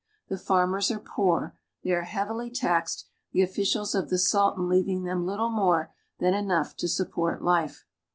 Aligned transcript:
The 0.29 0.37
farmers 0.39 0.89
arc 0.89 1.05
poor; 1.05 1.55
they 1.83 1.91
are 1.91 2.01
heavily 2.01 2.49
taxed, 2.49 3.05
the 3.33 3.43
officials 3.43 3.93
of 3.93 4.09
the 4.09 4.17
Sultan 4.17 4.67
leaving 4.67 5.03
them 5.03 5.27
little 5.27 5.49
more 5.51 5.91
than 6.17 6.33
enough 6.33 6.75
to 6.77 6.87
sup 6.87 7.11
port 7.11 7.43
life. 7.43 7.85